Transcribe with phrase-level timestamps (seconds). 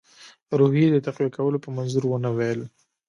[0.59, 2.61] روحیې د تقویه کولو په منظور ونه ویل.